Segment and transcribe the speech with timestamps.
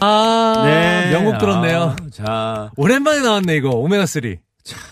[0.00, 1.10] 아, 네.
[1.10, 1.82] 명곡 들었네요.
[1.82, 3.70] 아, 자, 오랜만에 나왔네, 이거.
[3.70, 4.38] 오메가3.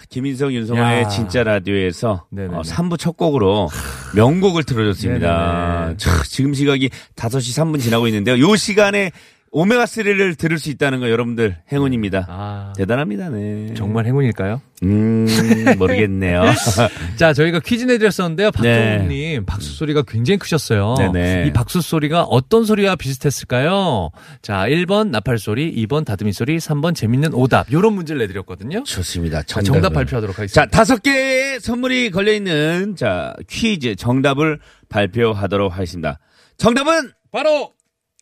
[0.09, 1.09] 김인성, 윤성호의 야.
[1.09, 2.57] 진짜 라디오에서 네네네.
[2.57, 3.69] 어, 3부 첫 곡으로
[4.15, 5.95] 명곡을 틀어줬습니다.
[5.99, 8.39] 자, 지금 시각이 5시 3분 지나고 있는데요.
[8.39, 9.11] 요 시간에
[9.53, 12.27] 오메가3를 들을 수 있다는 거 여러분들 행운입니다.
[12.29, 13.73] 아, 대단합니다, 네.
[13.75, 14.61] 정말 행운일까요?
[14.83, 15.27] 음,
[15.79, 16.43] 모르겠네요.
[17.17, 18.51] 자, 저희가 퀴즈 내드렸었는데요.
[18.63, 18.89] 네.
[18.89, 20.95] 박정욱님, 박수 소리가 굉장히 크셨어요.
[20.99, 21.47] 네네.
[21.49, 24.11] 이 박수 소리가 어떤 소리와 비슷했을까요?
[24.43, 27.73] 자, 1번 나팔 소리, 2번 다듬이 소리, 3번 재밌는 오답.
[27.73, 28.83] 요런 문제를 내드렸거든요.
[28.85, 29.43] 좋습니다.
[29.43, 29.81] 자, 정답을.
[29.83, 30.63] 정답 발표하도록 하겠습니다.
[30.65, 36.19] 자, 다섯 개의 선물이 걸려있는, 자, 퀴즈 정답을 발표하도록 하겠습니다.
[36.59, 37.73] 정답은 바로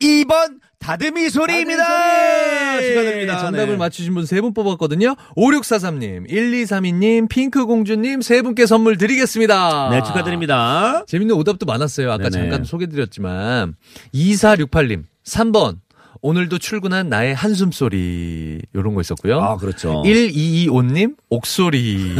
[0.01, 1.83] 2번 다듬이 소리입니다.
[1.83, 2.87] 다듬이 소리!
[2.89, 3.37] 축하드립니다.
[3.39, 3.77] 정답을 네.
[3.77, 5.15] 맞추신 분 세 분 뽑았거든요.
[5.35, 9.89] 5643님, 1232님, 핑크공주님 세 분께 선물 드리겠습니다.
[9.89, 11.03] 네, 축하드립니다.
[11.07, 12.11] 재밌는 오답도 많았어요.
[12.11, 12.43] 아까 네네.
[12.49, 13.75] 잠깐 소개드렸지만
[14.13, 15.77] 2468님 3번
[16.21, 19.39] 오늘도 출근한 나의 한숨 소리 요런 거 있었고요.
[19.39, 20.03] 아, 그렇죠.
[20.05, 22.15] 1225님 옥소리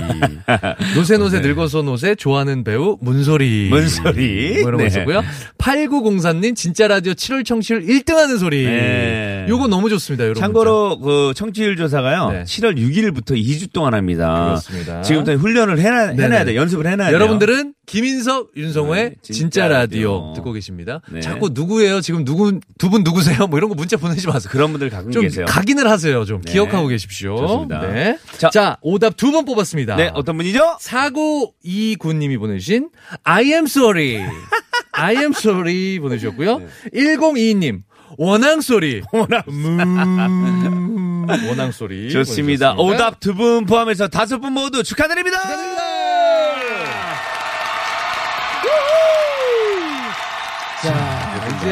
[0.95, 4.59] 노세 노세 늙어서 노세 좋아하는 배우 문소리 문소리.
[4.61, 4.85] 뭐 이런 거 네.
[4.87, 5.23] 있었고요.
[5.57, 9.45] 8904님 진짜 라디오 7월 청취율 1등 하는 소리 네.
[9.49, 10.23] 요거 너무 좋습니다.
[10.23, 12.31] 여러분 참고로 그 청취율 조사가요.
[12.31, 12.43] 네.
[12.43, 14.45] 7월 6일부터 2주 동안 합니다.
[14.45, 15.01] 그렇습니다.
[15.01, 16.07] 지금부터 훈련을 해놔.
[16.09, 16.55] 해놔야 돼.
[16.55, 17.15] 연습을 해놔야 돼요.
[17.15, 20.19] 여러분들은 김인석, 윤성호의 네, 진짜, 진짜 라디오.
[20.19, 20.33] 라디오.
[20.35, 20.99] 듣고 계십니다.
[21.09, 21.21] 네.
[21.21, 22.01] 자꾸 누구예요?
[22.01, 23.47] 지금 누구 두 분 누구세요?
[23.47, 24.49] 뭐 이런 거 문자 보내지 마세요.
[24.51, 25.45] 그런 분들 가끔 좀 계세요.
[25.47, 26.25] 각인을 하세요.
[26.25, 26.51] 좀 네.
[26.51, 27.37] 기억하고 계십시오.
[27.37, 27.79] 좋습니다.
[27.87, 28.19] 네.
[28.37, 28.49] 자.
[28.49, 29.95] 자, 오답 두 번 뽑았습니다.
[29.95, 30.77] 네, 어떤 분이죠?
[30.81, 32.89] 4929님이 보내주신
[33.23, 34.21] I am sorry.
[34.91, 36.61] I am sorry 보내주셨고요.
[36.93, 37.83] 1022님
[38.17, 39.01] 원앙 소리.
[39.13, 39.43] 원앙.
[39.47, 42.09] 음, 원앙 소리.
[42.11, 42.73] 좋습니다.
[42.75, 42.75] 보내주셨습니다.
[42.75, 45.39] 오답 두 분 포함해서 다섯 분 모두 축하드립니다.
[45.39, 45.47] 자,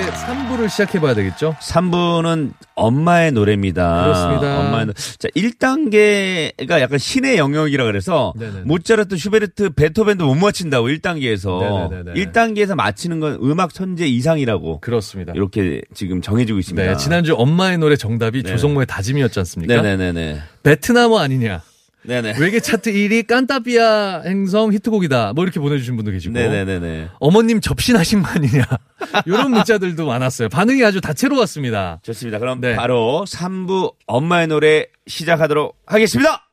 [0.02, 1.56] 이제 3부를 시작해봐야 되겠죠?
[1.62, 4.04] 3부는 엄마의 노래입니다.
[4.04, 4.60] 그렇습니다.
[4.60, 4.94] 엄마의 노...
[4.94, 8.62] 자, 1단계가 약간 신의 영역이라 그래서 네네네.
[8.66, 12.26] 모차르트, 슈베르트, 베토벤도 못 맞춘다고 1단계에서 네네네네.
[12.26, 15.34] 1단계에서 맞히는 건 음악 천재 이상이라고 그렇습니다.
[15.36, 16.92] 이렇게 지금 정해지고 있습니다.
[16.92, 18.52] 네, 지난주 엄마의 노래 정답이 네.
[18.52, 19.82] 조성모의 다짐이었지 않습니까?
[19.82, 20.42] 네네네네.
[20.64, 21.62] 베트남어 아니냐?
[22.08, 22.36] 네네.
[22.40, 25.34] 외계 차트 1위 깐따비아 행성 히트곡이다.
[25.34, 26.34] 뭐 이렇게 보내주신 분도 계시고.
[26.34, 27.10] 네네네네.
[27.20, 28.64] 어머님 접신하신 거 아니냐?
[29.26, 30.50] 이런 문자들도 많았어요.
[30.50, 32.00] 반응이 아주 다채로웠습니다.
[32.04, 32.40] 좋습니다.
[32.40, 32.76] 그럼 네.
[32.76, 36.45] 바로 3부 엄마의 노래 시작하도록 하겠습니다.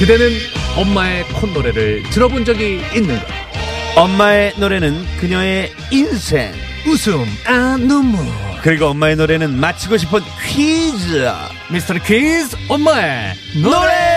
[0.00, 0.30] 그대는
[0.78, 3.22] 엄마의 콧노래를 들어본 적이 있는가?
[3.96, 6.54] 엄마의 노래는 그녀의 인생.
[6.86, 8.24] 웃음, 아, 눈물.
[8.62, 11.30] 그리고 엄마의 노래는 맞히고 싶은 퀴즈.
[11.70, 13.34] 미스터 퀴즈 엄마의!
[13.62, 14.09] 노래.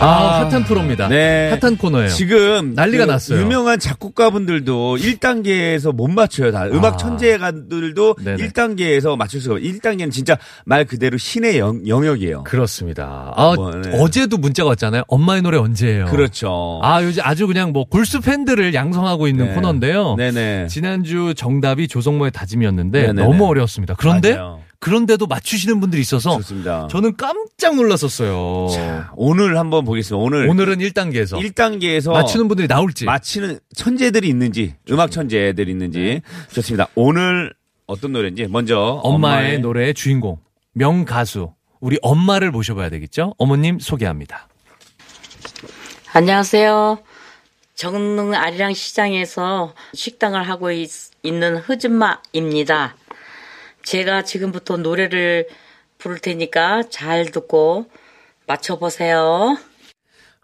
[0.00, 1.08] 아, 핫한 프로입니다.
[1.08, 1.50] 네.
[1.60, 2.08] 핫한 코너예요.
[2.10, 3.40] 지금 난리가 그 났어요.
[3.40, 6.52] 유명한 작곡가분들도 1단계에서 못 맞춰요.
[6.52, 6.96] 다 음악 아.
[6.96, 8.48] 천재가들도 네네.
[8.48, 9.72] 1단계에서 맞출 수가 없어요.
[9.72, 12.44] 1단계는 진짜 말 그대로 신의 영, 영역이에요.
[12.44, 13.32] 그렇습니다.
[13.34, 13.90] 아, 뭐, 네.
[14.00, 15.02] 어제도 문자가 왔잖아요.
[15.08, 16.06] 엄마의 노래 언제예요?
[16.06, 16.80] 그렇죠.
[16.82, 19.54] 아, 요즘 아주 그냥 뭐 골수 팬들을 양성하고 있는 네.
[19.54, 20.14] 코너인데요.
[20.16, 20.68] 네네.
[20.68, 23.22] 지난주 정답이 조성모의 다짐이었는데 네네네.
[23.22, 23.94] 너무 어려웠습니다.
[23.98, 24.60] 그런데 맞아요.
[24.80, 26.86] 그런데도 맞추시는 분들이 있어서 좋습니다.
[26.88, 28.68] 저는 깜짝 놀랐었어요.
[28.72, 30.22] 자, 오늘 한번 보겠습니다.
[30.22, 33.04] 오늘 오늘은 1단계에서 1단계에서 맞추는 분들이 나올지.
[33.04, 36.22] 맞히는 천재들이 있는지 음악 천재들이 있는지
[36.52, 36.86] 좋습니다.
[36.94, 37.52] 오늘
[37.86, 40.38] 어떤 노래인지 먼저 엄마의, 노래의 주인공
[40.74, 43.34] 명가수 우리 엄마를 모셔봐야 되겠죠?
[43.38, 44.48] 어머님 소개합니다.
[46.12, 46.98] 안녕하세요.
[47.74, 50.90] 정릉 아리랑 시장에서 식당을 하고 있,
[51.24, 52.96] 는 흐즈마입니다.
[53.82, 55.48] 제가 지금부터 노래를
[55.98, 57.86] 부를 테니까 잘 듣고
[58.46, 59.56] 맞춰보세요.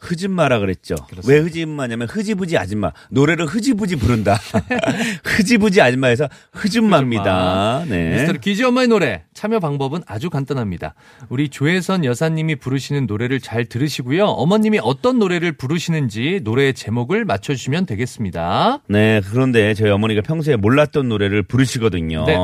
[0.05, 0.97] 흐진마라 그랬죠.
[1.27, 2.93] 왜 흐진마냐면 흐지부지 아줌마.
[3.11, 4.39] 노래를 흐지부지 부른다.
[5.25, 7.85] 흐지부지 아줌마에서 흐진마입니다.
[7.89, 8.13] 네.
[8.13, 10.95] 미스터 퀴즈 엄마의 노래 참여 방법은 아주 간단합니다.
[11.31, 14.27] 우리 조혜선 여사님이 부르시는 노래를 잘 들으시고요.
[14.27, 18.81] 어머님이 어떤 노래를 부르시는지 노래의 제목을 맞춰주시면 되겠습니다.
[18.89, 22.25] 네, 그런데 저희 어머니가 평소에 몰랐던 노래를 부르시거든요.
[22.27, 22.37] 네.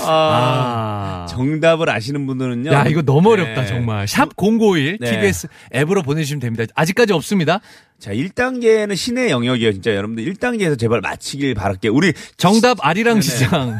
[0.00, 1.26] 아.
[1.28, 2.72] 정답을 아시는 분들은요.
[2.72, 3.66] 야, 이거 너무 어렵다, 네.
[3.66, 4.06] 정말.
[4.06, 5.10] 샵0951 네.
[5.10, 6.64] TBS 앱으로 보내주시면 됩니다.
[6.74, 7.60] 아직까지 없습니다.
[8.00, 9.72] 자, 1단계는 신의 영역이에요.
[9.72, 11.92] 진짜 여러분들 1단계에서 제발 마치길 바랄게요.
[11.92, 13.78] 우리 정답 아리랑 시장.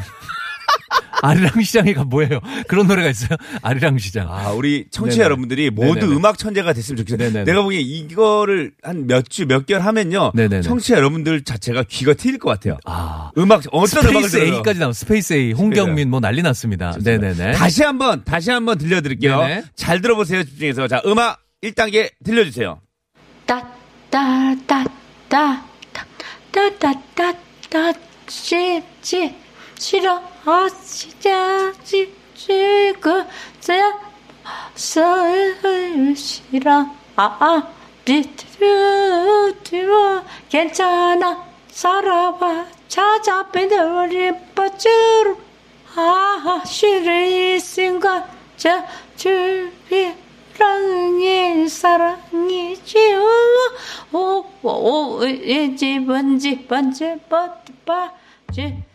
[1.21, 2.41] 아리랑 시장이가 뭐예요?
[2.69, 3.37] 그런 노래가 있어요?
[3.63, 4.29] 아리랑 시장.
[4.31, 5.25] 아, 우리 청취자 네네.
[5.25, 6.15] 여러분들이 모두 네네네.
[6.17, 7.45] 음악 천재가 됐으면 좋겠어요.
[7.45, 10.33] 내가 보기에 이거를 한 몇 주, 몇 개월 하면요.
[10.35, 10.63] 네네네.
[10.63, 12.79] 청취자 여러분들 자체가 귀가 트일 것 같아요.
[12.85, 13.31] 아.
[13.39, 14.55] 음악, 어떤 음악을 스페이스 들어요?
[14.57, 16.95] A까지 나온 스페이스 A, 홍경민 뭐 난리 났습니다.
[17.03, 17.53] 네네네.
[17.53, 19.41] 다시 한 번, 다시 한 번 들려드릴게요.
[19.41, 19.63] 네네.
[19.77, 20.87] 잘 들어보세요, 집중해서.
[20.89, 22.81] 자, 음악 1단계 들려주세요.
[23.47, 23.63] 따
[24.11, 24.85] 따 따
[25.29, 25.63] 따
[26.53, 27.99] 따 따 따따
[28.29, 29.35] 쉽지
[29.79, 33.27] 싫어 어시자지 지그
[33.61, 33.75] 저
[36.17, 36.87] 싫어
[37.17, 37.79] 아아
[38.09, 39.93] 비트루트루
[40.49, 41.47] 괜찮아.
[41.69, 42.65] 살아봐.
[42.89, 45.37] 찾아뵌 우리 뻗주루.
[45.95, 48.25] 아하 싫을 순간
[48.57, 48.83] 저
[49.17, 50.09] 줄비랑의
[51.69, 53.15] 사랑이지
[54.13, 58.88] 오오 이지 번지 번지 버티바지 버티바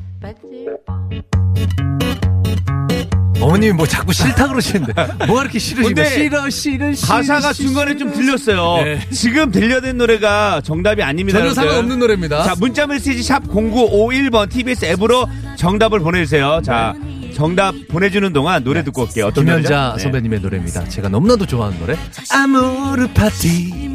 [3.42, 4.94] 어머님이 뭐 자꾸 싫다 그러시는데.
[5.28, 5.88] 뭐가 이렇게 싫으신가?
[6.02, 7.14] 근데 싫어, 싫어, 싫어.
[7.16, 8.22] 가사가 싫어, 중간에 좀 싫어.
[8.38, 8.84] 들렸어요.
[8.86, 9.00] 네.
[9.12, 11.40] 지금 들려된 노래가 정답이 아닙니다.
[11.40, 11.56] 전혀 여러분들.
[11.70, 12.44] 상관없는 노래입니다.
[12.44, 16.62] 자, 문자 메시지 샵 0951번 TBS 앱으로 정답을 보내주세요.
[16.64, 16.94] 자,
[17.36, 19.26] 정답 보내주는 동안 노래 듣고 올게요.
[19.26, 19.98] 어떤 김현자 노래죠?
[19.98, 20.04] 네.
[20.04, 20.88] 선배님의 노래입니다.
[20.88, 21.98] 제가 너무나도 좋아하는 노래.
[22.32, 23.92] 아무르 파티.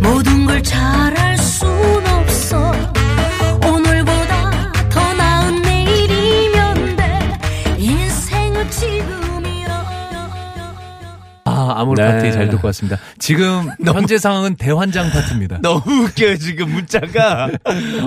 [0.00, 1.68] 모든 걸 잘할 순
[11.70, 12.08] 아, 아무르 네.
[12.08, 12.98] 파티 잘 듣고 왔습니다.
[13.18, 15.58] 지금 현재 상황은 대환장 파티입니다.
[15.62, 17.48] 너무 웃겨요, 지금 문자가.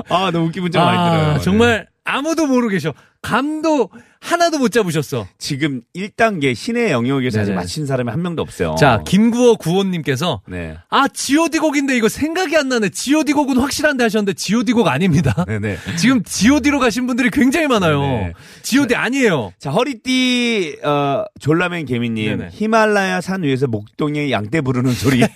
[0.09, 1.33] 아, 너무 웃긴 문자가 많이 들어요.
[1.37, 1.39] 네.
[1.43, 2.93] 정말 아무도 모르고 계셔.
[3.21, 3.89] 감도
[4.21, 5.27] 하나도 못 잡으셨어.
[5.37, 7.53] 지금 1단계 신의 영역에서 아직.
[7.53, 8.75] 맞힌 사람이 한 명도 없어요.
[8.79, 10.77] 자, 김구호 구호님께서 네.
[10.89, 12.89] 아, GOD 곡인데 이거 생각이 안 나네.
[12.89, 15.43] GOD 곡은 확실한데 하셨는데 GOD 곡 아닙니다.
[15.45, 15.77] 네네.
[15.99, 17.99] 지금 GOD로 가신 분들이 굉장히 많아요.
[18.01, 18.33] 네네.
[18.63, 19.51] GOD 아니에요.
[19.59, 22.37] 자, 허리띠, 어, 졸라맨 개미님.
[22.37, 22.49] 네네.
[22.53, 25.23] 히말라야 산 위에서 목동에 양떼 부르는 소리.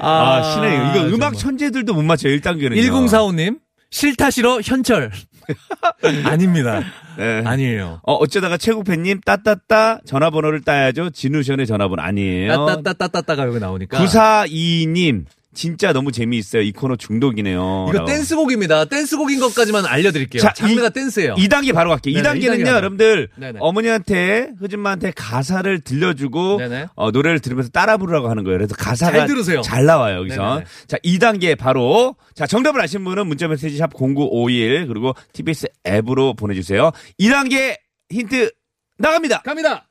[0.00, 0.96] 아, 신의 영역.
[0.96, 2.72] 이거 음악 천재들도 못 맞춰요, 1단계는.
[2.74, 3.58] 1045님
[3.92, 5.12] 싫다 싫어 현철
[6.24, 6.82] 아닙니다.
[7.16, 7.42] 네.
[7.44, 8.00] 아니에요.
[8.04, 11.10] 어, 어쩌다가 최국팬님, 따따따, 전화번호를 따야죠.
[11.10, 12.66] 진우션의 전화번호 아니에요.
[12.66, 13.98] 따따따따따따가 여기 나오니까.
[13.98, 16.62] 942님, 진짜 너무 재미있어요.
[16.62, 17.86] 이 코너 중독이네요.
[17.88, 18.06] 이거 라고.
[18.06, 18.86] 댄스곡입니다.
[18.86, 20.42] 댄스곡인 것까지만 알려드릴게요.
[20.42, 21.34] 자, 장르가 이, 댄스예요.
[21.34, 22.14] 2단계 바로 갈게요.
[22.14, 23.28] 네네, 2단계는요, 2단계 여러분들.
[23.36, 23.58] 네네.
[23.60, 26.60] 어머니한테, 흐진마한테 가사를 들려주고,
[26.94, 28.58] 어, 노래를 들으면서 따라 부르라고 하는 거예요.
[28.58, 29.60] 그래서 가사가 잘, 들으세요.
[29.60, 30.54] 잘 나와요, 여기서.
[30.54, 30.64] 네네.
[30.86, 32.16] 자, 2단계 바로.
[32.34, 36.90] 자, 정답을 아신 분은 문자 메시지 샵 0951, 그리고 TBS 앱으로 보내주세요.
[37.20, 37.76] 2단계
[38.10, 38.50] 힌트
[38.98, 39.42] 나갑니다.
[39.42, 39.88] 갑니다.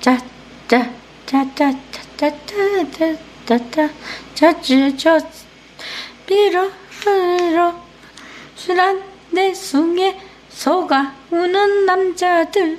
[0.00, 0.18] 짜,
[0.68, 0.90] 짜,
[1.26, 3.31] 짜, 짜, 짜, 짜, 짜, 짜.
[3.46, 3.90] 짜, 짜,
[4.34, 5.18] 짜, 짜,
[6.26, 6.70] 빌어,
[7.00, 7.74] 빌어,
[8.54, 12.78] 술한 내 숭에 속아 우는 남자들,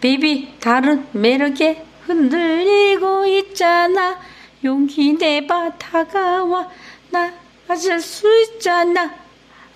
[0.00, 4.18] 비비 다른 매력에 흔들리고 있잖아.
[4.64, 6.68] 용기 내봐 다가와
[7.10, 7.32] 나
[7.66, 9.14] 맞을 수 있잖아.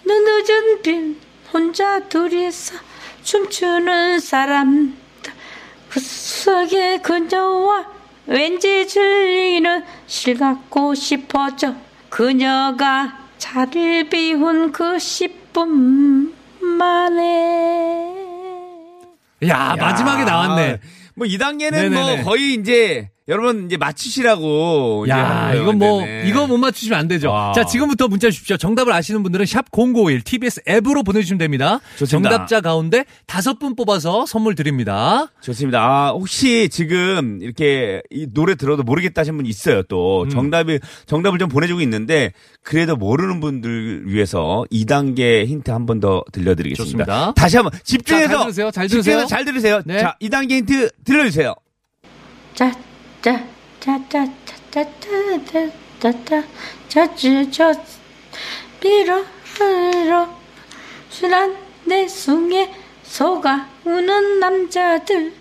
[0.05, 1.21] 눈 늦은 빈
[1.53, 2.75] 혼자 둘이서
[3.23, 5.33] 춤추는 사람들
[5.91, 11.75] 그 속에 그녀와 왠지 즐기는 실 갖고 싶어져
[12.09, 18.13] 그녀가 자리를 비운 그 10분 만에
[19.49, 20.79] 야, 마지막에 나왔네.
[21.17, 22.17] 뭐 2단계는 네네네.
[22.17, 25.07] 뭐 거의 이제, 여러분 이제 맞추시라고.
[25.09, 25.55] 야.
[25.55, 26.29] 이건 뭐, 네네.
[26.29, 27.31] 이거 못 맞추시면 안 되죠.
[27.31, 27.53] 와.
[27.53, 28.57] 자, 지금부터 문자 주십시오.
[28.57, 31.81] 정답을 아시는 분들은 샵0951 TBS 앱으로 보내주시면 됩니다.
[31.99, 32.31] 좋습니다.
[32.31, 35.29] 정답자 가운데 다섯 분 뽑아서 선물 드립니다.
[35.41, 35.81] 좋습니다.
[35.83, 39.83] 아, 혹시 지금 이렇게 이 노래 들어도 모르겠다 하신 분 있어요, 음.
[39.89, 40.29] 또.
[40.29, 47.05] 정답이, 정답을 좀 보내주고 있는데, 그래도 모르는 분들 위해서 2단계 힌트 한 번 더 들려드리겠습니다.
[47.05, 47.33] 좋습니다.
[47.35, 48.29] 다시 한번 집중해서.
[48.29, 48.71] 자, 잘 들으세요.
[48.73, 49.27] 잘 집중해서 들으세요.
[49.27, 49.83] 잘 들으세요.
[49.85, 49.99] 네.
[50.01, 51.55] 자, 2단계 힌트 들려주세요.
[52.55, 52.73] 짜,
[53.23, 53.47] 짜,
[53.79, 54.27] 짜, 짜,
[54.73, 56.43] 짜, 짜, 짜, 짜, 짜,
[56.89, 57.85] 짜, 짜, 짜,
[58.81, 59.25] 빌어,
[59.55, 60.29] 빌어,
[61.09, 62.75] 술한 내 숭에
[63.05, 65.33] 속아 우는 남자들,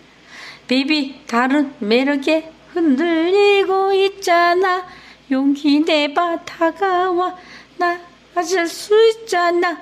[0.67, 4.85] 비비 다른 매력에 흔들리고 있잖아.
[5.31, 7.35] 용기 내봐 다가와
[7.77, 7.99] 나
[8.35, 9.81] 맞을 수 있잖아.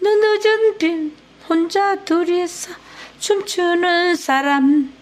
[0.00, 1.16] 눈 늦은 빈
[1.48, 2.70] 혼자 둘이서
[3.18, 4.92] 춤추는 사람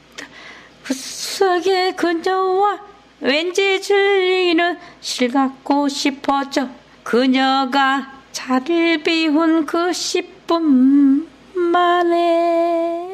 [0.91, 2.81] 속에 그녀와
[3.21, 6.69] 왠지 즐기는 실 갖고 싶어져
[7.03, 13.13] 그녀가 자리를 비운 그 10분 만에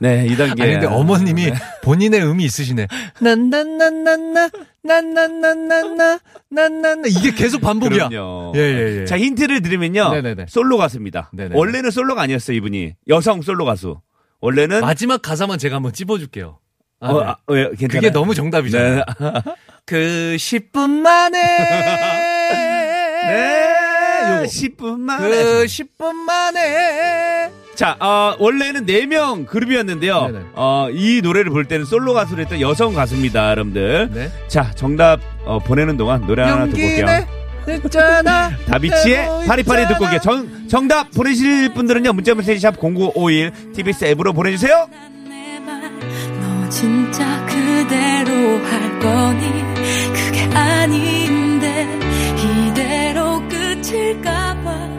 [0.00, 0.60] 네, 2단계.
[0.62, 1.52] 아니, 근데 어머님이
[1.84, 2.88] 본인의 음이 있으시네.
[3.20, 4.50] 난난난난나,
[4.82, 6.18] 난난난난나,
[6.48, 7.08] 난난나.
[7.08, 8.08] 이게 계속 반복이야.
[8.08, 8.52] 그럼요.
[8.56, 9.04] 예, 예, 예.
[9.04, 10.10] 자, 힌트를 드리면요.
[10.12, 10.46] 네네네.
[10.48, 11.30] 솔로 가수입니다.
[11.32, 11.54] 네네.
[11.54, 12.94] 원래는 솔로가 아니었어요, 이분이.
[13.08, 14.00] 여성 솔로 가수.
[14.40, 14.80] 원래는.
[14.80, 16.58] 마지막 가사만 제가 한번 찝어줄게요.
[17.00, 17.26] 아, 어, 네.
[17.26, 17.88] 아, 왜, 괜찮아요?
[17.88, 18.96] 그게 너무 정답이잖아요.
[18.96, 19.04] 네.
[19.86, 21.38] 그 10분 만에.
[23.26, 23.76] 네.
[24.36, 24.42] 요거.
[24.44, 25.28] 10분 만에.
[25.28, 27.50] 그 10분 만에.
[27.74, 30.26] 자, 어, 원래는 4명 그룹이었는데요.
[30.28, 30.44] 네네.
[30.54, 34.08] 어, 이 노래를 볼 때는 솔로 가수를 했던 여성 가수입니다, 여러분들.
[34.12, 34.30] 네.
[34.48, 37.06] 자, 정답, 어, 보내는 동안 노래 하나 듣고 올게요.
[37.68, 38.50] 했잖아.
[38.66, 40.20] 다비치의 파리파리 듣고 올게요.
[40.20, 44.88] 정, 정답 보내실 분들은요, 문자 메시지 샵 0951 TBS 앱으로 보내주세요.
[46.40, 49.64] 너 진짜 그대로 할 거니
[50.12, 51.86] 그게 아닌데
[52.68, 54.95] 이대로 끝일까봐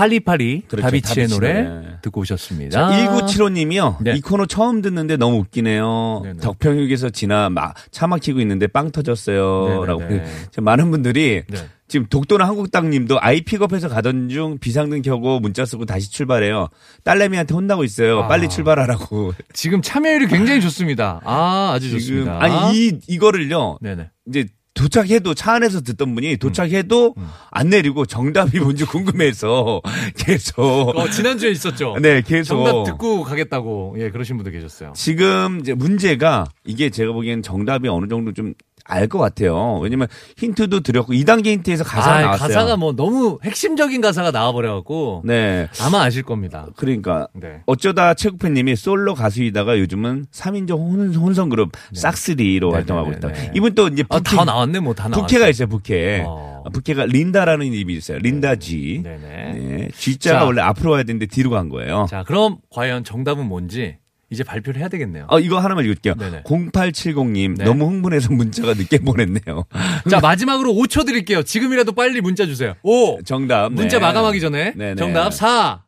[0.00, 1.98] 파리파리 그렇죠, 다비치의 다비치 노래 노래.
[2.00, 2.88] 듣고 오셨습니다.
[2.88, 3.96] 1975님이요.
[4.00, 4.14] 네.
[4.16, 6.22] 이 코너 처음 듣는데 너무 웃기네요.
[6.24, 6.40] 네네.
[6.40, 9.68] 덕평역에서 지나 막차 막히고 있는데 빵 터졌어요.
[9.68, 9.86] 네네네.
[9.86, 10.02] 라고.
[10.50, 11.58] 지금 많은 분들이 네.
[11.86, 16.68] 지금 독도는 한국당님도 아이 픽업해서 가던 중 비상등 켜고 문자 쓰고 다시 출발해요.
[17.04, 18.20] 딸내미한테 혼나고 있어요.
[18.20, 18.28] 아.
[18.28, 19.34] 빨리 출발하라고.
[19.52, 21.20] 지금 참여율이 굉장히 좋습니다.
[21.24, 22.42] 아, 아주 지금 좋습니다.
[22.42, 23.78] 아니 이 이거를요.
[23.82, 24.08] 네네.
[24.28, 24.46] 이제
[24.80, 27.28] 도착해도 차 안에서 듣던 분이 도착해도 음.
[27.50, 29.82] 안 내리고 정답이 뭔지 궁금해서
[30.16, 31.96] 계속 어, 지난주에 있었죠.
[32.00, 34.92] 네 계속 정답 듣고 가겠다고 예 그러신 분도 계셨어요.
[34.94, 38.54] 지금 이제 문제가 이게 제가 보기엔 정답이 어느 정도 좀
[38.90, 39.78] 알 것 같아요.
[39.82, 40.06] 왜냐면
[40.36, 42.48] 힌트도 드렸고 2단계 힌트에서 가사가 아, 나왔어요.
[42.48, 45.68] 가사가 뭐 너무 핵심적인 가사가 나와버려갖고 네.
[45.80, 46.66] 아마 아실 겁니다.
[46.76, 47.62] 그러니까 네.
[47.66, 53.28] 어쩌다 최국팬님이 솔로 가수이다가 요즘은 3인조 혼, 혼성 그룹 싹스리로 네, 활동하고 네, 있다.
[53.32, 53.52] 네, 네.
[53.54, 55.22] 이분 또 이제 아, 부캐, 다 나왔네, 뭐 다 나왔어.
[55.26, 55.68] 부캐가 있어요.
[55.68, 56.24] 부캐.
[56.26, 56.62] 어.
[56.72, 58.18] 부캐가 린다라는 이름이 있어요.
[58.18, 59.00] 린다 G.
[59.02, 59.18] 네네.
[59.18, 59.88] 네.
[59.96, 60.44] G자가 자.
[60.44, 62.06] 원래 앞으로 와야 되는데 뒤로 간 거예요.
[62.10, 63.96] 자, 그럼 과연 정답은 뭔지
[64.30, 65.26] 이제 발표를 해야 되겠네요.
[65.28, 66.14] 어, 이거 하나만 읽을게요.
[66.14, 66.42] 네네.
[66.44, 67.64] 0870님 네.
[67.64, 69.66] 너무 흥분해서 문자가 늦게 보냈네요.
[70.08, 71.42] 자, 마지막으로 5초 드릴게요.
[71.42, 72.74] 지금이라도 빨리 문자 주세요.
[72.82, 73.22] 5.
[73.24, 73.72] 정답.
[73.72, 74.06] 문자 네.
[74.06, 74.72] 마감하기 전에.
[74.76, 74.94] 네네.
[74.94, 75.82] 정답 4,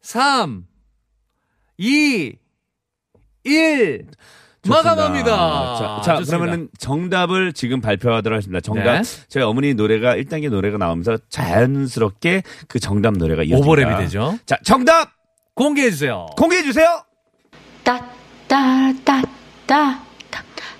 [0.00, 0.64] 3,
[1.78, 2.36] 2,
[3.44, 4.06] 1.
[4.62, 4.94] 좋습니다.
[4.94, 6.00] 마감합니다.
[6.02, 6.22] 자, 자.
[6.24, 8.60] 그러면은 정답을 지금 발표하도록 하겠습니다.
[8.60, 9.02] 정답.
[9.02, 9.02] 네.
[9.28, 13.66] 저희 어머니 노래가 1단계 노래가 나오면서 자연스럽게 그 정답 노래가 이어집니다.
[13.66, 14.38] 오버랩이 되죠.
[14.46, 15.10] 자, 정답
[15.54, 16.26] 공개해 주세요.
[16.36, 17.05] 공개해 주세요.
[18.48, 20.02] 따따따따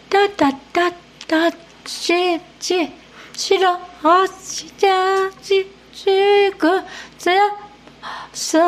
[0.09, 1.51] 따따따따
[1.85, 2.93] 찌찌
[3.33, 6.81] 싫어 아 진짜 찌찌고
[7.17, 8.59] 쎄쎄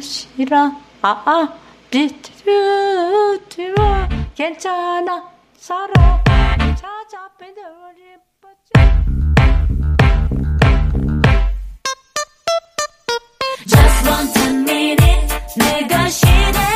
[0.00, 0.70] 싫어
[1.02, 1.52] 아아
[1.90, 6.22] 비트로 들어 괜찮아 살아
[6.76, 8.14] 찾아 빼들리
[13.66, 15.26] Just want a minute
[15.56, 16.73] 내가 시대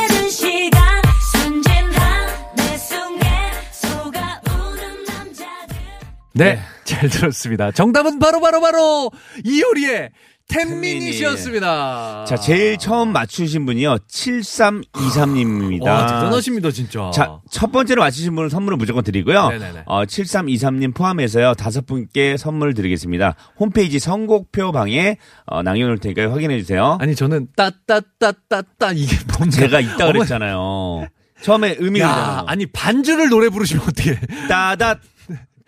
[6.43, 7.71] 네, 잘 들었습니다.
[7.71, 9.11] 정답은 바로 바로 바로
[9.45, 10.09] 이효리의
[10.49, 12.25] 텐미닛이었습니다.
[12.27, 13.97] 자, 제일 처음 맞추신 분이요.
[14.09, 15.83] 7323님입니다.
[15.85, 17.11] 와, 대단하십니다, 진짜.
[17.13, 19.49] 자, 첫 번째로 맞히신 분은 선물을 무조건 드리고요.
[19.49, 19.83] 네네네.
[19.85, 21.53] 어, 7323님 포함해서요.
[21.53, 23.35] 다섯 분께 선물 드리겠습니다.
[23.59, 26.97] 홈페이지 선곡표 방에 어, 남겨놓을 테니까 확인해 주세요.
[26.99, 29.55] 아니, 저는 따따따따따 이게 뭔가.
[29.55, 31.07] 제가 있다 그랬잖아요.
[31.43, 32.45] 처음에 의미가.
[32.47, 34.19] 아니, 반주를 노래 부르시면 어떡해.
[34.49, 34.99] 따다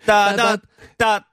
[0.06, 0.56] 따다
[0.98, 1.24] 따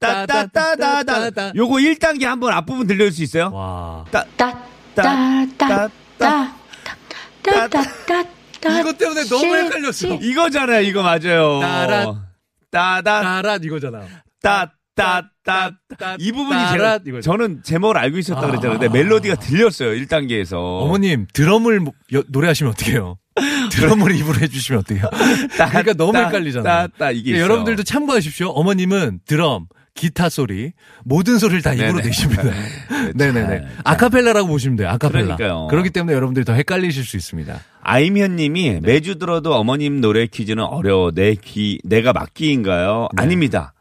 [0.00, 3.50] 따따따따따따따따따 요거 1단계 한번 앞부분 들려줄 수 있어요?
[3.52, 4.04] 와.
[4.10, 6.56] 따따따따따따따따
[8.80, 10.08] 이것 때문에 너무 헷갈렸어.
[10.20, 12.14] 이거잖아요 이거 맞아요 따라-
[12.70, 14.02] 따다 따라 이거잖아.
[14.42, 15.76] 따 따따
[16.18, 17.20] 이 부분이 제가 이거죠.
[17.20, 18.46] 저는 제목을 알고 있었다 아.
[18.46, 23.18] 그랬잖아요 근데 멜로디가 들렸어요 1단계에서 어머님, 드럼을 뭐- 여- 노래하시면 어떡해요?
[23.70, 25.04] 드럼을 입으로 해주시면 어떡해요?
[25.68, 26.64] 그러니까 너무 헷갈리잖아요.
[26.64, 27.44] 따따 이게 예, 있어요.
[27.44, 28.48] 여러분들도 참고하십시오.
[28.48, 30.72] 어머님은 드럼, 기타 소리,
[31.04, 32.00] 모든 소리를 다 입으로.
[32.00, 32.42] 내십니다.
[33.14, 33.46] 네네네.
[33.46, 34.88] 잘, 아카펠라라고 보시면 돼요.
[34.88, 35.36] 아카펠라.
[35.36, 35.66] 그러니까요.
[35.68, 37.60] 그렇기 때문에 여러분들이 더 헷갈리실 수 있습니다.
[37.82, 41.10] 아이미현 님이 매주 들어도 어머님 노래 퀴즈는 어려워.
[41.12, 43.08] 내 귀, 내가 막귀인가요?
[43.16, 43.22] 네.
[43.22, 43.74] 아닙니다.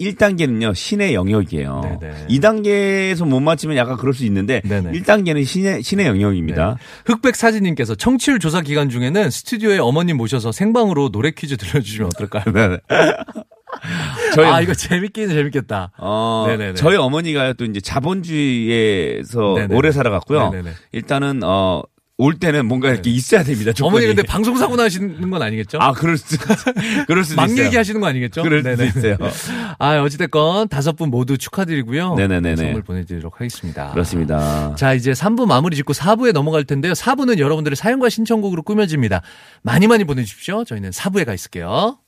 [0.00, 1.98] 1단계는요, 신의 영역이에요.
[2.00, 2.26] 네네.
[2.28, 4.92] 2단계에서 못 맞히면 약간 그럴 수 있는데, 네네.
[4.92, 6.76] 1단계는 신의, 신의 영역입니다.
[7.04, 12.44] 흑백 사진님께서 청취율 조사 기간 중에는 스튜디오에 어머님 모셔서 생방으로 노래 퀴즈 들려주시면 어떨까요?
[12.54, 12.78] 네.
[14.34, 15.92] 저희, 아, 이거 재밌긴 재밌겠다.
[15.98, 16.74] 어, 네네네.
[16.74, 19.74] 저희 어머니가 또 이제 자본주의에서 네네네.
[19.74, 20.50] 오래 살아갔고요.
[20.50, 20.70] 네네네.
[20.92, 21.82] 일단은, 어,
[22.20, 23.72] 올 때는 뭔가 이렇게 있어야 됩니다.
[23.72, 23.88] 조건이.
[23.96, 25.78] 어머니 근데 방송 사고 나시는 건 아니겠죠?
[25.80, 26.36] 아, 그럴 수,
[27.06, 27.66] 그럴 수도 막 있어요.
[27.66, 28.42] 얘기하시는 거 아니겠죠?
[28.42, 28.88] 그럴 수도 네네.
[28.88, 29.16] 있어요.
[29.78, 32.16] 아, 어찌됐건 다섯 분 모두 축하드리고요.
[32.16, 32.56] 네네네네.
[32.56, 33.92] 선물 보내드리도록 하겠습니다.
[33.92, 34.74] 그렇습니다.
[34.74, 36.92] 자, 이제 3부 마무리 짓고 4부에 넘어갈 텐데요.
[36.92, 39.22] 4부는 여러분들의 사연과 신청곡으로 꾸며집니다.
[39.62, 40.64] 많이 많이 보내주십시오.
[40.64, 41.98] 저희는 4부에 가 있을게요.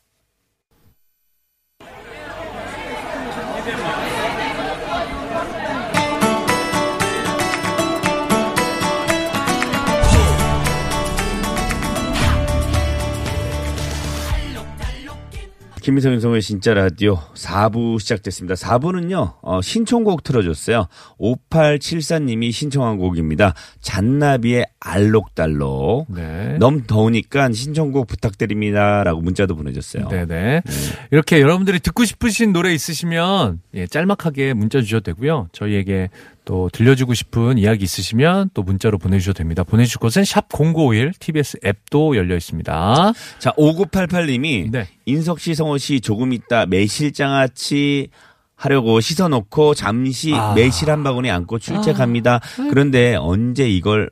[15.90, 18.54] 김미성 윤성의 진짜 라디오 4부 시작됐습니다.
[18.54, 20.86] 4부는요, 어, 신청곡 틀어줬어요.
[21.18, 23.54] 5874님이 신청한 곡입니다.
[23.80, 26.06] 잔나비의 알록달록.
[26.14, 26.58] 네.
[26.60, 29.02] 너무 더우니까 신청곡 부탁드립니다.
[29.02, 30.06] 라고 문자도 보내줬어요.
[30.06, 30.62] 네네.
[31.10, 35.48] 이렇게 여러분들이 듣고 싶으신 노래 있으시면 예, 짤막하게 문자 주셔도 되고요.
[35.50, 36.10] 저희에게
[36.50, 39.62] 또 들려주고 싶은 이야기 있으시면 또 문자로 보내주셔도 됩니다.
[39.62, 43.12] 보내주실 곳은 샵 0951 TBS 앱도 열려 있습니다.
[43.38, 44.88] 자, 5988님이 네.
[45.06, 48.08] 인석 씨, 성호 씨 조금 있다 매실장아찌
[48.56, 50.52] 하려고 씻어놓고 잠시 아.
[50.54, 52.40] 매실 한 바구니 안고 출첵합니다.
[52.68, 54.10] 그런데 언제 이걸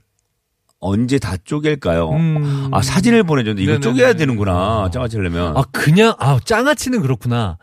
[0.79, 2.11] 언제 다 쪼갤까요?
[2.11, 2.69] 음.
[2.71, 3.83] 아 사진을 보내줬는데 이거 네네네.
[3.83, 5.57] 쪼개야 되는구나 장아찌려면.
[5.57, 7.59] 아, 그냥, 아, 장아찌는 그렇구나.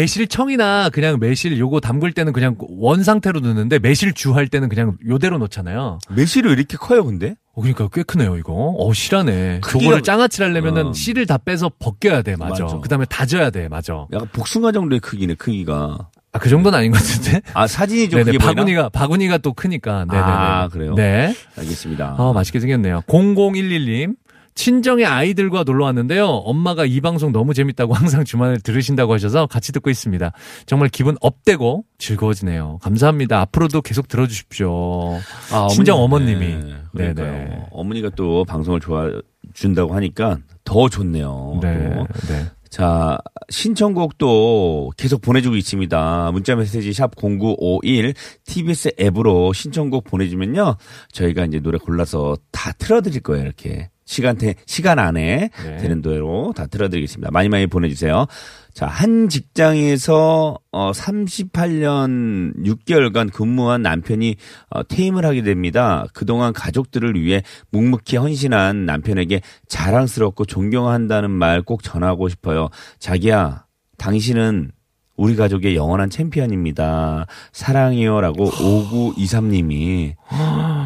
[0.00, 5.38] 매실청이나 그냥 매실 요거 담글 때는 그냥 원 상태로 넣는데 매실주 할 때는 그냥 요대로
[5.38, 5.98] 넣잖아요.
[6.10, 7.34] 매실이 왜 이렇게 커요, 근데?
[7.54, 8.52] 어, 그러니까 꽤 크네요, 이거.
[8.78, 9.60] 어, 실하네.
[9.62, 10.92] 크기가- 저거를 장아찌를 하려면은 어.
[10.92, 12.64] 씨를 다 빼서 벗겨야 돼, 맞아.
[12.64, 12.78] 맞아.
[12.80, 14.06] 그 다음에 다져야 돼, 맞아.
[14.12, 16.10] 약간 복숭아 정도의 크기네, 크기가.
[16.32, 17.40] 아, 그 정도는 아닌 것 같은데?
[17.54, 18.50] 아 사진이 좀 네네, 크게 보이나?
[18.52, 20.04] 바구니가, 바구니가 또 크니까.
[20.10, 20.22] 네네네.
[20.22, 20.94] 아, 그래요?
[20.94, 21.34] 네.
[21.56, 22.16] 알겠습니다.
[22.18, 23.00] 아, 맛있게 생겼네요.
[23.06, 24.16] 0011님.
[24.56, 26.26] 친정의 아이들과 놀러 왔는데요.
[26.26, 30.32] 엄마가 이 방송 너무 재밌다고 항상 주말에 들으신다고 하셔서 같이 듣고 있습니다.
[30.66, 32.78] 정말 기분 업되고 즐거워지네요.
[32.82, 33.40] 감사합니다.
[33.42, 35.18] 앞으로도 계속 들어주십시오.
[35.52, 36.74] 아, 친정 어머니- 어머님이.
[36.94, 37.12] 네.
[37.14, 37.66] 네네.
[37.70, 39.08] 어머니가 또 방송을 좋아
[39.52, 41.58] 준다고 하니까 더 좋네요.
[41.62, 41.94] 네.
[41.94, 42.06] 또.
[42.32, 42.46] 네.
[42.70, 46.30] 자, 신청곡도 계속 보내주고 있습니다.
[46.32, 48.12] 문자 메시지 샵 0951
[48.44, 50.76] TBS 앱으로 신청곡 보내주면요.
[51.12, 53.44] 저희가 이제 노래 골라서 다 틀어드릴 거예요.
[53.44, 53.90] 이렇게.
[54.06, 55.76] 시간대, 시간 안에 네.
[55.78, 57.30] 되는 대로 다 틀어드리겠습니다.
[57.32, 58.26] 많이 많이 보내주세요.
[58.72, 64.36] 자, 한 직장에서 어 38년 6개월간 근무한 남편이
[64.70, 66.06] 어, 퇴임을 하게 됩니다.
[66.14, 67.42] 그동안 가족들을 위해
[67.72, 72.68] 묵묵히 헌신한 남편에게 자랑스럽고 존경한다는 말 꼭 전하고 싶어요.
[73.00, 73.64] 자기야,
[73.98, 74.70] 당신은
[75.16, 77.26] 우리 가족의 영원한 챔피언입니다.
[77.52, 80.14] 사랑해요라고 5923님이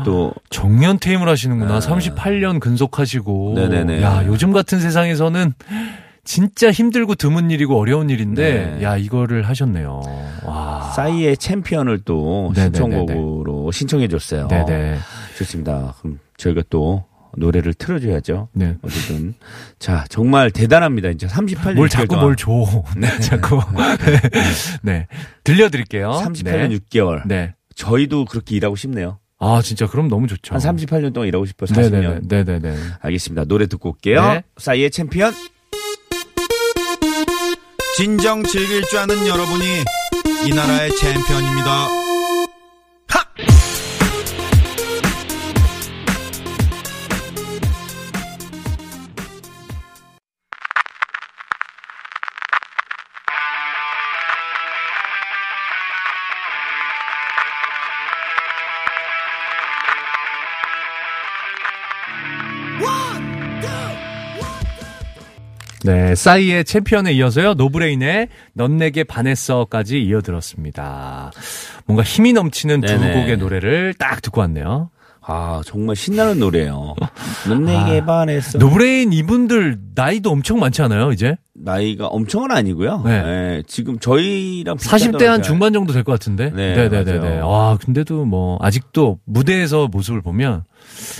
[0.04, 1.80] 또 정년 퇴임을 하시는구나.
[1.80, 3.54] 38년 근속하시고.
[3.56, 3.60] 아.
[3.60, 4.02] 네네네.
[4.02, 5.52] 야, 요즘 같은 세상에서는
[6.22, 8.84] 진짜 힘들고 드문 일이고 어려운 일인데, 네.
[8.84, 10.02] 야, 이거를 하셨네요.
[10.44, 10.92] 와.
[10.94, 12.78] 싸이의 챔피언을 또 네네네네.
[12.78, 14.46] 신청곡으로 신청해 줬어요.
[14.48, 14.98] 네네.
[15.38, 15.94] 좋습니다.
[16.00, 17.04] 그럼 저희가 또
[17.36, 18.48] 노래를 틀어줘야죠.
[18.52, 18.76] 네.
[18.82, 19.34] 어쨌든
[19.78, 21.10] 자 정말 대단합니다.
[21.10, 22.50] 이제 38년 뭘 자꾸 뭘 줘.
[22.96, 23.60] 네, 자꾸.
[24.82, 25.06] 네.
[25.44, 26.10] 들려드릴게요.
[26.10, 26.78] 38년 네.
[26.78, 27.22] 6개월.
[27.26, 27.54] 네.
[27.74, 29.18] 저희도 그렇게 일하고 싶네요.
[29.38, 30.54] 아, 진짜 그럼 너무 좋죠.
[30.54, 31.66] 한 38년 동안 일하고 싶어요.
[31.68, 32.26] 40년.
[32.28, 32.44] 네네네.
[32.58, 32.76] 네네네.
[33.00, 33.44] 알겠습니다.
[33.44, 34.22] 노래 듣고 올게요.
[34.22, 34.42] 네.
[34.58, 35.32] 싸이의 챔피언.
[37.96, 39.64] 진정 즐길 줄 아는 여러분이
[40.46, 41.88] 이 나라의 챔피언입니다.
[65.84, 71.32] 네, 싸이의 챔피언에 이어서요, 노브레인의 넌 내게 반했어까지 이어들었습니다.
[71.86, 73.20] 뭔가 힘이 넘치는 두 네네.
[73.20, 74.90] 곡의 노래를 딱 듣고 왔네요.
[75.22, 76.94] 아 정말 신나는 노래예요.
[77.48, 78.04] 넌 내게 아.
[78.06, 78.58] 반했어.
[78.58, 81.36] 노브레인 이분들 나이도 엄청 많지 않아요, 이제?
[81.54, 83.02] 나이가 엄청은 아니고요.
[83.04, 83.22] 네.
[83.22, 86.50] 네, 지금 저희랑 비슷하다고 40대 한 중반 정도 될 것 같은데?
[86.50, 87.18] 네, 네네네네.
[87.18, 87.48] 맞아요.
[87.48, 90.64] 와, 근데도 뭐, 아직도 무대에서 모습을 보면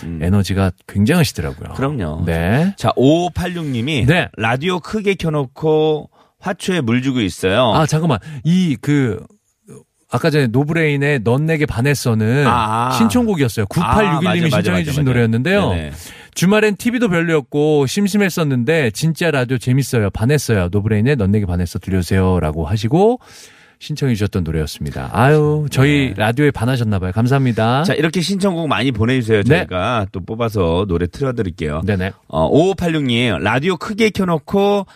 [0.04, 0.20] 음.
[0.22, 1.74] 에너지가 굉장하시더라고요.
[1.74, 2.24] 그럼요.
[2.24, 2.74] 네.
[2.78, 4.28] 자 5586님이 네.
[4.38, 6.08] 라디오 크게 켜놓고
[6.38, 7.72] 화초에 물 주고 있어요.
[7.74, 8.18] 아, 잠깐만.
[8.44, 9.22] 이, 그,
[10.10, 12.90] 아까 전에 노브레인의 넌 내게 반했어는 아.
[12.92, 13.66] 신청곡이었어요.
[13.76, 15.10] 아, 맞아, 9861님이 맞아, 신청해 맞아, 주신 맞아.
[15.10, 15.70] 노래였는데요.
[15.70, 15.92] 네네.
[16.34, 20.10] 주말엔 TV도 별로였고 심심했었는데 진짜 라디오 재밌어요.
[20.10, 20.68] 반했어요.
[20.72, 23.20] 노브레인의 넌 내게 반했어 들려주세요라고 하시고
[23.78, 25.08] 신청해 주셨던 노래였습니다.
[25.12, 27.12] 아유, 저희 라디오에 반하셨나 봐요.
[27.12, 27.78] 감사합니다.
[27.78, 27.84] 네.
[27.84, 29.42] 자 이렇게 신청곡 많이 보내 주세요.
[29.42, 29.58] 네.
[29.58, 31.80] 저희가 또 뽑아서 노래 틀어 드릴게요.
[31.86, 32.12] 네네.
[32.28, 34.86] 어, 5586님 라디오 크게 켜 놓고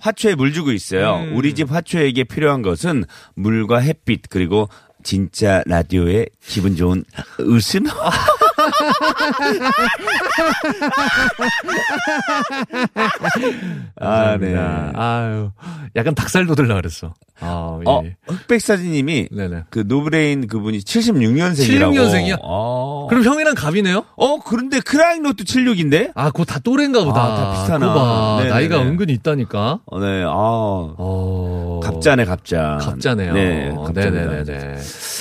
[0.00, 1.16] 화초에 물 주고 있어요.
[1.16, 1.36] 음.
[1.36, 4.68] 우리 집 화초에게 필요한 것은 물과 햇빛 그리고
[5.02, 7.04] 진짜 라디오의 기분 좋은
[7.38, 7.84] 웃음.
[14.00, 14.54] 아, 네.
[14.56, 15.50] 아유,
[15.96, 17.14] 약간 닭살 돋으려 그랬어.
[17.40, 17.84] 아, 예.
[17.88, 19.64] 어, 흑백사진님이 네네.
[19.70, 21.56] 그 노브레인 그분이 76년생이라고.
[21.56, 22.36] 76 년생이요?
[22.42, 23.06] 어.
[23.08, 24.04] 그럼 형이랑 갑이네요?
[24.16, 26.10] 어, 그런데 크라잉넛도 76인데?
[26.14, 27.22] 아, 그거 다 또래인가 보다.
[27.22, 27.94] 아, 다 비슷하나.
[27.94, 28.44] 봐.
[28.48, 29.78] 나이가 은근히 있다니까.
[29.86, 30.28] 어, 네, 아.
[30.30, 31.80] 어.
[31.82, 32.78] 갑장이네, 갑장.
[32.80, 33.32] 갑장이네요.
[33.34, 34.26] 네, 갑장입니다.
[34.26, 34.76] 네네네네.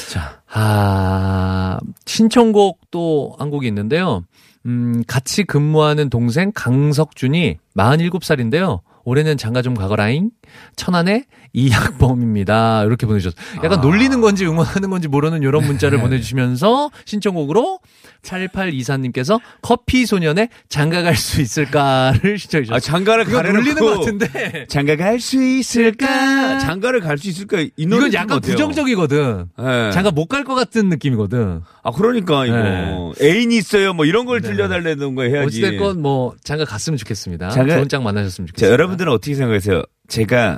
[0.09, 4.23] 자, 아, 신청곡 또한 곡이 있는데요.
[4.65, 8.79] 음, 같이 근무하는 동생 강석준이 47살인데요.
[9.03, 10.31] 올해는 장가 좀 가거라잉.
[10.75, 12.83] 천안의 이학범입니다.
[12.85, 13.57] 이렇게 보내주셨어요.
[13.63, 13.81] 약간 아.
[13.81, 15.67] 놀리는 건지 응원하는 건지 모르는 이런 네.
[15.67, 17.79] 문자를 보내주시면서 신청곡으로
[18.23, 22.75] 8824님께서 커피 소년의 장가 갈 수 있을까를 신청해 주셨어요.
[22.75, 24.65] 아, 장가를 놀리는 것 같은데.
[24.69, 26.59] 장가 갈 수 있을까?
[26.59, 27.59] 장가를 갈 수 있을까?
[27.61, 29.45] 이 이건 약간 부정적이거든.
[29.57, 29.91] 네.
[29.91, 31.61] 장가 못 갈 것 같은 느낌이거든.
[31.83, 32.55] 아, 그러니까, 이거.
[32.57, 33.13] 네.
[33.21, 33.93] 애인이 있어요.
[33.93, 34.49] 뭐 이런 걸 네.
[34.49, 35.63] 들려달라는 거 해야지.
[35.63, 37.47] 어찌됐건 뭐 장가 갔으면 좋겠습니다.
[37.49, 38.73] 장가- 좋은 짝 만나셨으면 자, 좋겠습니다.
[38.73, 39.83] 여러분들은 어떻게 생각하세요?
[40.07, 40.57] 제가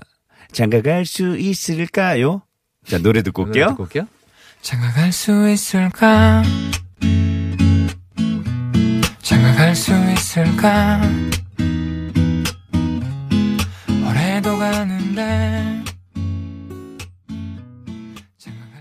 [0.52, 2.42] 장가 갈 수 있을까요?
[2.88, 3.68] 자, 노래 듣고 노래 올게요.
[3.70, 4.08] 듣고 올게요.
[4.62, 6.44] 장가 갈 수 있을까?
[9.22, 11.02] 장가 갈 수 있을까?
[14.08, 15.84] 올해도 가는데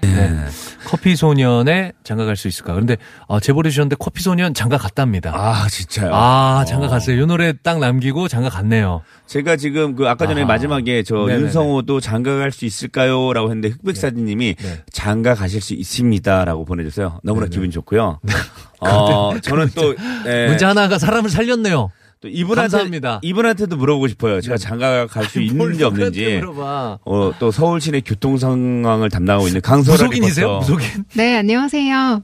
[0.03, 0.48] 네.
[0.89, 2.73] 커피 소년의 장가 갈 수 있을까?
[2.73, 2.97] 그런데
[3.29, 5.33] 아, 제보를 주셨는데 커피 소년 장가 갔답니다.
[5.35, 6.11] 아, 진짜요?
[6.15, 6.89] 아, 장가 어.
[6.89, 7.21] 갔어요.
[7.23, 9.03] 이 노래 딱 남기고 장가 갔네요.
[9.27, 10.49] 제가 지금 그 아까 전에 아하.
[10.49, 11.41] 마지막에 저 네네네.
[11.43, 13.35] 윤성호도 장가 갈 수 있을까요?
[13.35, 14.83] 라고 했는데 흑백사진님이 네.
[14.91, 16.47] 장가 가실 수 있습니다.
[16.47, 17.21] 라고 보내주세요.
[17.23, 17.55] 너무나 네네.
[17.55, 18.21] 기분 좋고요.
[18.81, 19.95] 어, 저는 또,
[20.27, 21.91] 예, 문자 하나가 사람을 살렸네요.
[22.21, 23.21] 또 이분한테, 감사합니다.
[23.23, 24.41] 이분한테도 물어보고 싶어요.
[24.41, 24.63] 제가 네.
[24.65, 26.37] 장가 갈 수 있는지 없는지.
[26.39, 26.99] 물어봐.
[27.05, 30.47] 어, 또 서울 시내 교통 상황을 담당하고 있는 강설아 무속인이세요?
[30.47, 30.59] 리포터.
[30.61, 31.05] 무속인?
[31.15, 32.21] 네, 안녕하세요.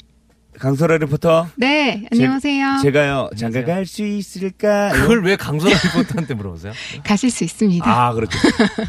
[0.59, 1.48] 강설아 리포터.
[1.57, 2.78] 네, 안녕하세요.
[2.83, 4.92] 제 가요, 장가 갈 수 있을까요?
[4.94, 6.72] 그걸 왜 강설아 리포터한테 물어보세요?
[7.04, 7.85] 가실 수 있습니다.
[7.88, 8.37] 아, 그렇죠.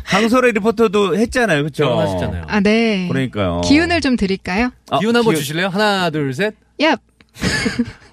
[0.05, 1.61] 강설아 리포터도 했잖아요.
[1.63, 1.83] 그렇죠?
[1.85, 2.43] 결혼하셨잖아요.
[2.47, 3.07] 아, 네.
[3.11, 3.61] 그러니까요.
[3.61, 4.71] 기운을 좀 드릴까요?
[4.89, 5.67] 아, 기운 한번 기운- 주실래요?
[5.69, 6.55] 하나, 둘, 셋.
[6.79, 6.99] 얍!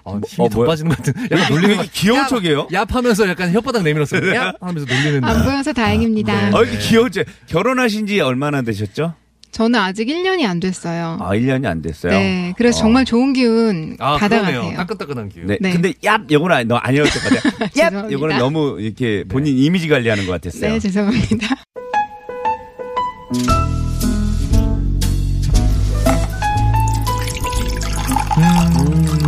[0.05, 0.67] 어, 힘이 어, 더 뭐야?
[0.67, 1.13] 빠지는 것 같은.
[1.31, 2.67] 왜 약간 놀리는 것 귀여운 야, 척이에요?
[2.67, 4.21] 얍 하면서 약간 혓바닥 내밀었어요.
[4.21, 5.23] 얍 하면서 놀리는.
[5.23, 6.49] 안 보여서 다행입니다.
[6.49, 6.57] 네.
[6.57, 7.23] 아, 이렇게 귀여웠죠.
[7.47, 9.13] 결혼하신 지 얼마나 되셨죠?
[9.51, 11.19] 저는 아직 1년이 안 됐어요.
[11.21, 12.11] 아, 1년이 안 됐어요.
[12.11, 12.81] 네, 그래서 어.
[12.81, 14.73] 정말 좋은 기운 아, 받아가세요.
[14.75, 15.45] 따끈따끈한 기운.
[15.45, 15.59] 네.
[15.61, 15.71] 네.
[15.73, 17.69] 근데 얍 요거는 아니- 너 아니었을 것 같아요.
[18.07, 18.11] 얍.
[18.11, 20.71] 요거는 너무 이렇게 본인 이미지 관리하는 것 같았어요.
[20.71, 21.47] 네, 죄송합니다.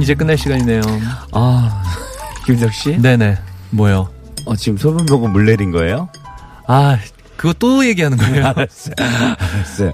[0.05, 0.81] 이제 끝날 시간이네요.
[1.31, 1.83] 아,
[2.45, 2.95] 김석 씨?
[3.01, 3.39] 네네.
[3.71, 4.07] 뭐요?
[4.45, 6.09] 어, 지금 소변 보고 물 내린 거예요?
[6.67, 6.99] 아,
[7.35, 8.45] 그거 또 얘기하는 거예요.
[8.55, 8.93] 알았어요.
[8.99, 9.91] 알았어요.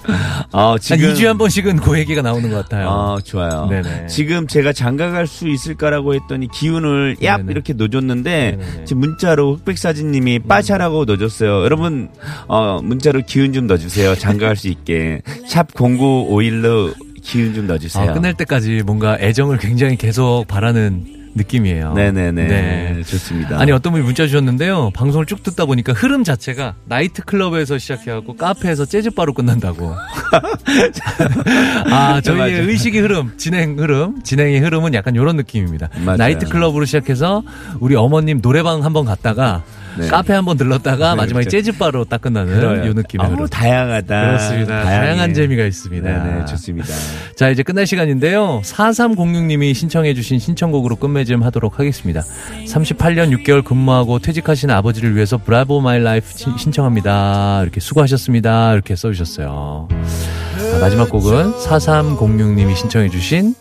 [0.52, 2.90] 어, 한 지금 2주에 한 번씩은 그 얘기가 나오는 것 같아요.
[2.90, 3.68] 아, 좋아요.
[3.70, 4.08] 네네.
[4.08, 7.52] 지금 제가 장가 갈 수 있을까라고 했더니 기운을 얍 네네.
[7.54, 8.84] 이렇게 넣어줬는데 네네네.
[8.84, 11.64] 지금 문자로 흑백 사진님이 빠샤라고 넣어줬어요.
[11.64, 12.10] 여러분
[12.50, 14.16] 어 문자로 기운 좀 넣어주세요.
[14.16, 18.10] 장가 갈 수 있게 샵 0951로 기운 좀 넣어주세요.
[18.10, 21.94] 아, 끝날 때까지 뭔가 애정을 굉장히 계속 바라는 느낌이에요.
[21.94, 23.04] 네네네 네.
[23.04, 23.58] 좋습니다.
[23.58, 24.92] 아니 어떤 분이 문자 주셨는데요.
[24.94, 29.96] 방송을 쭉 듣다 보니까 흐름 자체가 나이트 클럽에서 시작해갖고 카페에서 재즈바로 끝난다고.
[31.90, 32.68] 아 저희의.
[32.68, 35.90] 의식의 흐름, 진행 흐름, 진행의 흐름은 약간 이런 느낌입니다.
[36.04, 36.18] 맞아요.
[36.18, 37.44] 나이트 클럽으로 시작해서
[37.80, 39.64] 우리 어머님 노래방 한번 갔다가
[39.98, 40.08] 네.
[40.08, 41.50] 카페 한번 들렀다가 네, 마지막에 그렇죠.
[41.50, 43.48] 재즈바로 딱 끝나는 느낌의 어우, 흐름.
[43.48, 44.22] 다양하다.
[44.28, 44.84] 그렇습니다.
[44.84, 45.06] 다양해.
[45.08, 46.24] 다양한 재미가 있습니다.
[46.24, 46.88] 네네 좋습니다.
[47.36, 48.62] 자, 이제 끝날 시간인데요.
[48.64, 52.22] 4306님이 신청해주신 신청곡으로 끝맺음 하도록 하겠습니다.
[52.68, 57.62] 38년 6개월 근무하고 퇴직하신 아버지를 위해서 Bravo My Life 신- 신청합니다.
[57.64, 58.74] 이렇게 수고하셨습니다.
[58.74, 59.88] 이렇게 써주셨어요.
[59.92, 63.56] 아, 마지막 곡은 4306님이 신청해주신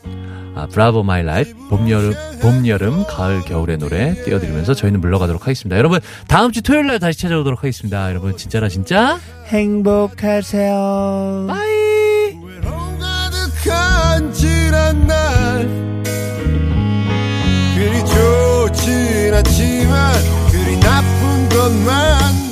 [0.55, 5.77] 아, Bravo My Life 봄 여름 봄 여름 가을 겨울의 노래 띄워드리면서 저희는 물러가도록 하겠습니다.
[5.79, 8.11] 여러분 다음 주 토요일 날 다시 찾아오도록 하겠습니다.
[8.11, 11.47] 여러분 진짜라 진짜 행복하세요.
[13.61, 15.67] 가득한 지난 날
[17.75, 20.15] 그리 좋진 않지만
[20.51, 22.50] 그리 나쁜 것만